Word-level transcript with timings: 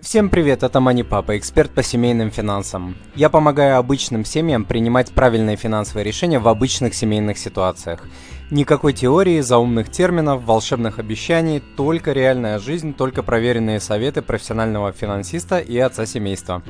Всем 0.00 0.30
привет, 0.30 0.62
это 0.62 0.78
Мани 0.78 1.02
Папа, 1.02 1.36
эксперт 1.36 1.72
по 1.72 1.82
семейным 1.82 2.30
финансам. 2.30 2.96
Я 3.16 3.28
помогаю 3.28 3.78
обычным 3.78 4.24
семьям 4.24 4.64
принимать 4.64 5.10
правильные 5.10 5.56
финансовые 5.56 6.04
решения 6.04 6.38
в 6.38 6.46
обычных 6.46 6.94
семейных 6.94 7.36
ситуациях. 7.36 8.04
Никакой 8.52 8.92
теории, 8.92 9.40
заумных 9.40 9.90
терминов, 9.90 10.44
волшебных 10.44 11.00
обещаний, 11.00 11.60
только 11.76 12.12
реальная 12.12 12.60
жизнь, 12.60 12.94
только 12.94 13.24
проверенные 13.24 13.80
советы 13.80 14.22
профессионального 14.22 14.92
финансиста 14.92 15.58
и 15.58 15.76
отца 15.78 16.06
семейства. 16.06 16.62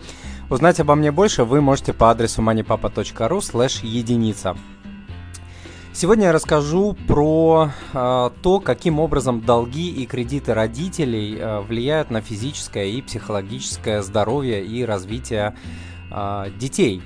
Узнать 0.48 0.80
обо 0.80 0.94
мне 0.94 1.12
больше 1.12 1.44
вы 1.44 1.60
можете 1.60 1.92
по 1.92 2.10
адресу 2.10 2.40
moneypapa.ru 2.40 3.42
слэш 3.42 3.80
единица. 3.82 4.56
Сегодня 6.00 6.26
я 6.26 6.32
расскажу 6.32 6.96
про 7.08 7.72
э, 7.92 8.30
то, 8.40 8.60
каким 8.60 9.00
образом 9.00 9.40
долги 9.40 9.90
и 9.90 10.06
кредиты 10.06 10.54
родителей 10.54 11.36
э, 11.36 11.58
влияют 11.58 12.12
на 12.12 12.20
физическое 12.20 12.86
и 12.86 13.02
психологическое 13.02 14.00
здоровье 14.02 14.64
и 14.64 14.84
развитие 14.84 15.56
э, 16.12 16.50
детей. 16.56 17.02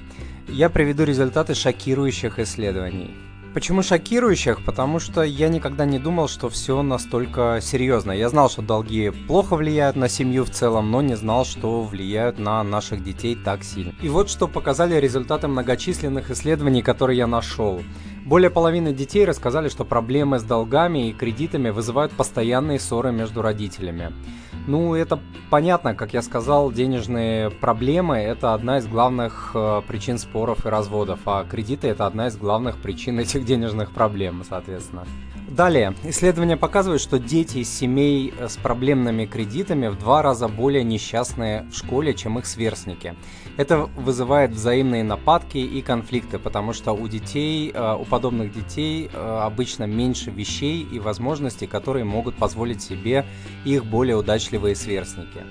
Я 0.47 0.69
приведу 0.69 1.05
результаты 1.05 1.55
шокирующих 1.55 2.39
исследований. 2.39 3.17
Почему 3.55 3.83
шокирующих? 3.83 4.65
Потому 4.65 4.99
что 4.99 5.23
я 5.23 5.49
никогда 5.49 5.85
не 5.85 5.99
думал, 5.99 6.27
что 6.27 6.49
все 6.49 6.81
настолько 6.83 7.59
серьезно. 7.61 8.13
Я 8.13 8.31
знал, 8.31 8.49
что 8.49 8.63
долги 8.63 9.11
плохо 9.11 9.57
влияют 9.57 9.95
на 9.95 10.09
семью 10.09 10.45
в 10.45 10.51
целом, 10.51 10.91
но 10.91 11.03
не 11.03 11.17
знал, 11.17 11.45
что 11.45 11.83
влияют 11.83 12.39
на 12.39 12.63
наших 12.65 13.05
детей 13.05 13.37
так 13.37 13.63
сильно. 13.63 13.93
И 14.01 14.09
вот 14.09 14.31
что 14.31 14.49
показали 14.49 14.95
результаты 14.99 15.49
многочисленных 15.49 16.31
исследований, 16.31 16.81
которые 16.81 17.19
я 17.19 17.27
нашел. 17.27 17.83
Более 18.25 18.51
половины 18.51 18.95
детей 18.95 19.27
рассказали, 19.27 19.69
что 19.69 19.85
проблемы 19.85 20.39
с 20.39 20.45
долгами 20.45 21.09
и 21.09 21.13
кредитами 21.13 21.69
вызывают 21.69 22.13
постоянные 22.13 22.81
ссоры 22.81 23.13
между 23.13 23.43
родителями. 23.43 24.13
Ну, 24.69 24.95
это 24.95 25.19
понятно, 25.51 25.97
как 25.97 26.15
я 26.15 26.23
сказал, 26.23 26.71
денежные 26.71 27.51
проблемы– 27.51 28.17
это 28.19 28.55
одна 28.55 28.79
из 28.79 28.87
главных 28.87 29.51
э, 29.55 29.83
причин 29.89 30.19
споров 30.19 30.65
и 30.65 30.69
разводов, 30.69 31.19
а 31.27 31.45
кредиты– 31.45 31.89
это 31.89 32.07
одна 32.07 32.29
из 32.29 32.37
главных 32.37 32.79
причин 32.79 33.19
этих 33.19 33.42
денежных 33.45 33.93
проблем, 33.93 34.43
соответственно. 34.49 35.05
Далее, 35.49 35.95
исследования 36.05 36.57
показывают, 36.57 37.03
что 37.03 37.19
дети 37.19 37.59
из 37.59 37.69
семей 37.69 38.33
э, 38.39 38.49
с 38.49 38.57
проблемными 38.57 39.27
кредитами 39.27 39.89
в 39.89 39.99
два 39.99 40.23
раза 40.23 40.49
более 40.49 40.83
несчастные 40.83 41.67
в 41.71 41.77
школе, 41.77 42.15
чем 42.15 42.39
их 42.39 42.47
сверстники. 42.47 43.15
Это 43.59 43.81
вызывает 43.81 44.53
взаимные 44.53 45.05
нападки 45.05 45.59
и 45.59 45.83
конфликты, 45.83 46.39
потому 46.39 46.73
что 46.73 46.93
у 46.93 47.07
детей, 47.07 47.71
э, 47.71 47.97
у 48.01 48.07
подобных 48.07 48.51
детей 48.51 49.11
э, 49.13 49.39
обычно 49.43 49.85
меньше 49.85 50.31
вещей 50.31 50.89
и 50.91 50.99
возможностей, 50.99 51.67
которые 51.67 52.05
могут 52.05 52.35
позволить 52.37 52.83
себе 52.83 53.27
их 53.67 53.85
более 53.85 54.17
удачливые 54.17 54.75
сверстники. 54.75 55.45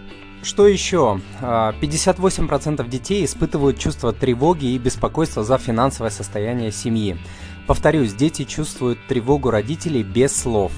Что 0.43 0.67
еще? 0.67 1.21
58% 1.41 2.89
детей 2.89 3.23
испытывают 3.25 3.77
чувство 3.77 4.11
тревоги 4.11 4.65
и 4.65 4.77
беспокойства 4.79 5.43
за 5.43 5.57
финансовое 5.57 6.09
состояние 6.09 6.71
семьи. 6.71 7.17
Повторюсь, 7.67 8.13
дети 8.13 8.43
чувствуют 8.43 8.99
тревогу 9.07 9.51
родителей 9.51 10.03
без 10.03 10.35
слов. 10.35 10.71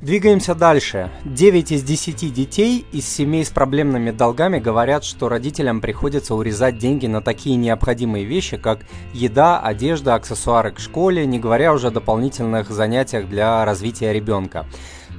Двигаемся 0.00 0.54
дальше. 0.54 1.10
9 1.24 1.72
из 1.72 1.82
10 1.82 2.32
детей 2.32 2.86
из 2.92 3.04
семей 3.08 3.44
с 3.44 3.50
проблемными 3.50 4.12
долгами 4.12 4.60
говорят, 4.60 5.02
что 5.02 5.28
родителям 5.28 5.80
приходится 5.80 6.36
урезать 6.36 6.78
деньги 6.78 7.08
на 7.08 7.20
такие 7.20 7.56
необходимые 7.56 8.24
вещи, 8.24 8.58
как 8.58 8.86
еда, 9.12 9.58
одежда, 9.58 10.14
аксессуары 10.14 10.70
к 10.70 10.78
школе, 10.78 11.26
не 11.26 11.40
говоря 11.40 11.72
уже 11.72 11.88
о 11.88 11.90
дополнительных 11.90 12.70
занятиях 12.70 13.28
для 13.28 13.64
развития 13.64 14.12
ребенка. 14.12 14.66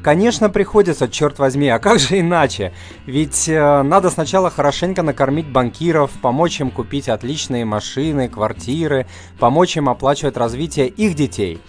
Конечно, 0.01 0.49
приходится, 0.49 1.09
черт 1.09 1.39
возьми, 1.39 1.67
а 1.67 1.79
как 1.79 1.99
же 1.99 2.17
иначе? 2.21 2.71
Ведь 3.05 3.49
э, 3.49 3.81
надо 3.81 4.09
сначала 4.09 4.49
хорошенько 4.49 5.03
накормить 5.03 5.51
банкиров, 5.51 6.09
помочь 6.21 6.61
им 6.61 6.71
купить 6.71 7.09
отличные 7.09 7.65
машины, 7.65 8.29
квартиры, 8.29 9.07
помочь 9.39 9.75
им 9.75 9.89
оплачивать 9.89 10.37
развитие 10.37 10.87
их 10.87 11.15
детей. 11.15 11.59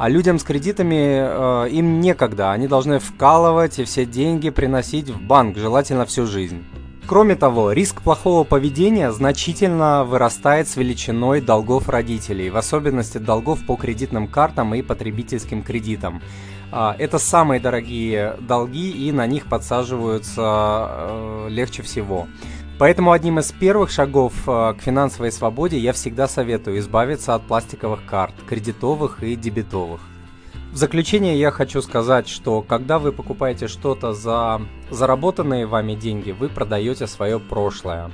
А 0.00 0.08
людям 0.08 0.38
с 0.38 0.44
кредитами 0.44 1.66
э, 1.66 1.68
им 1.68 2.00
некогда, 2.00 2.52
они 2.52 2.66
должны 2.66 2.98
вкалывать 3.00 3.78
и 3.78 3.84
все 3.84 4.06
деньги 4.06 4.48
приносить 4.48 5.10
в 5.10 5.20
банк, 5.20 5.58
желательно 5.58 6.06
всю 6.06 6.26
жизнь. 6.26 6.64
Кроме 7.06 7.36
того, 7.36 7.72
риск 7.72 8.00
плохого 8.00 8.44
поведения 8.44 9.12
значительно 9.12 10.04
вырастает 10.04 10.68
с 10.68 10.76
величиной 10.76 11.42
долгов 11.42 11.90
родителей, 11.90 12.48
в 12.48 12.56
особенности 12.56 13.18
долгов 13.18 13.58
по 13.66 13.76
кредитным 13.76 14.26
картам 14.26 14.74
и 14.74 14.80
потребительским 14.80 15.62
кредитам. 15.62 16.22
А, 16.72 16.96
это 16.98 17.18
самые 17.18 17.60
дорогие 17.60 18.36
долги, 18.40 18.90
и 18.90 19.12
на 19.12 19.26
них 19.26 19.48
подсаживаются 19.48 20.88
э, 20.88 21.46
легче 21.50 21.82
всего. 21.82 22.26
Поэтому 22.80 23.12
одним 23.12 23.38
из 23.38 23.52
первых 23.52 23.90
шагов 23.90 24.32
э, 24.46 24.72
к 24.72 24.80
финансовой 24.80 25.30
свободе 25.32 25.76
я 25.76 25.92
всегда 25.92 26.26
советую 26.26 26.78
избавиться 26.78 27.34
от 27.34 27.42
пластиковых 27.42 28.06
карт, 28.06 28.32
кредитовых 28.48 29.22
и 29.22 29.36
дебетовых. 29.36 30.00
В 30.72 30.76
заключение 30.78 31.38
я 31.38 31.50
хочу 31.50 31.82
сказать, 31.82 32.26
что 32.26 32.62
когда 32.62 32.98
вы 32.98 33.12
покупаете 33.12 33.68
что-то 33.68 34.14
за 34.14 34.62
заработанные 34.90 35.66
вами 35.66 35.94
деньги, 35.94 36.30
вы 36.30 36.48
продаете 36.48 37.06
свое 37.06 37.38
прошлое. 37.38 38.10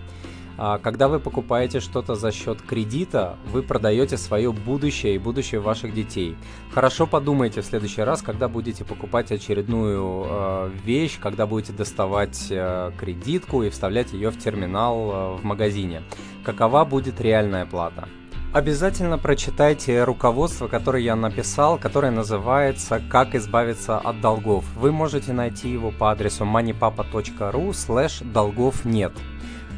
А 0.58 0.78
когда 0.78 1.08
вы 1.08 1.20
покупаете 1.20 1.80
что-то 1.80 2.14
за 2.14 2.32
счет 2.32 2.62
кредита, 2.62 3.36
вы 3.52 3.62
продаете 3.62 4.16
свое 4.16 4.52
будущее 4.52 5.16
и 5.16 5.18
будущее 5.18 5.60
ваших 5.60 5.94
детей. 5.94 6.36
Хорошо 6.72 7.06
подумайте 7.06 7.60
в 7.60 7.64
следующий 7.64 8.02
раз, 8.02 8.22
когда 8.22 8.48
будете 8.48 8.84
покупать 8.84 9.32
очередную 9.32 10.24
э, 10.26 10.70
вещь, 10.84 11.18
когда 11.20 11.46
будете 11.46 11.72
доставать 11.72 12.46
э, 12.50 12.92
кредитку 12.98 13.62
и 13.62 13.70
вставлять 13.70 14.12
ее 14.12 14.30
в 14.30 14.38
терминал 14.38 15.36
в 15.36 15.44
магазине. 15.44 16.02
Какова 16.44 16.84
будет 16.84 17.20
реальная 17.20 17.66
плата? 17.66 18.08
Обязательно 18.56 19.18
прочитайте 19.18 20.04
руководство, 20.04 20.66
которое 20.66 21.02
я 21.02 21.14
написал, 21.14 21.76
которое 21.76 22.10
называется 22.10 23.02
«Как 23.10 23.34
избавиться 23.34 23.98
от 23.98 24.22
долгов». 24.22 24.64
Вы 24.76 24.92
можете 24.92 25.34
найти 25.34 25.68
его 25.68 25.90
по 25.90 26.10
адресу 26.10 26.44
moneypapa.ru 26.44 27.74
слэш 27.74 28.20
долгов 28.20 28.86
нет. 28.86 29.12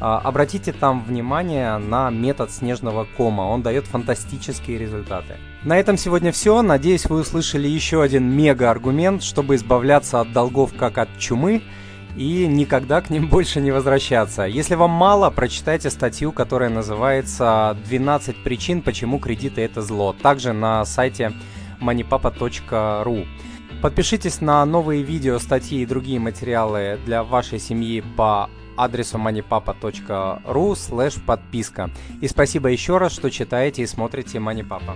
А, 0.01 0.19
обратите 0.19 0.71
там 0.71 1.03
внимание 1.03 1.77
на 1.77 2.09
метод 2.09 2.51
снежного 2.51 3.05
кома, 3.17 3.41
он 3.41 3.61
дает 3.61 3.85
фантастические 3.85 4.77
результаты. 4.77 5.35
На 5.63 5.77
этом 5.77 5.97
сегодня 5.97 6.31
все. 6.31 6.61
Надеюсь, 6.61 7.05
вы 7.05 7.19
услышали 7.19 7.67
еще 7.67 8.01
один 8.01 8.29
мега-аргумент, 8.29 9.23
чтобы 9.23 9.55
избавляться 9.55 10.21
от 10.21 10.31
долгов 10.31 10.73
как 10.77 10.97
от 10.97 11.09
чумы 11.17 11.61
и 12.15 12.47
никогда 12.47 13.01
к 13.01 13.09
ним 13.09 13.27
больше 13.29 13.59
не 13.59 13.71
возвращаться. 13.71 14.43
Если 14.43 14.75
вам 14.75 14.91
мало, 14.91 15.29
прочитайте 15.29 15.89
статью, 15.89 16.31
которая 16.31 16.69
называется 16.69 17.77
«12 17.89 18.43
причин, 18.43 18.81
почему 18.81 19.19
кредиты 19.19 19.61
это 19.61 19.81
зло», 19.81 20.15
также 20.21 20.53
на 20.53 20.85
сайте 20.85 21.33
moneypapa.ru. 21.81 23.27
Подпишитесь 23.81 24.41
на 24.41 24.65
новые 24.65 25.03
видео, 25.03 25.39
статьи 25.39 25.81
и 25.81 25.85
другие 25.85 26.19
материалы 26.19 26.99
для 27.05 27.23
вашей 27.23 27.59
семьи 27.59 28.03
по 28.17 28.49
адресу 28.83 29.17
moneypapa.ru 29.17 30.75
слэш 30.75 31.15
подписка. 31.25 31.89
И 32.21 32.27
спасибо 32.27 32.69
еще 32.69 32.97
раз, 32.97 33.13
что 33.13 33.29
читаете 33.29 33.83
и 33.83 33.87
смотрите 33.87 34.39
Papa. 34.67 34.95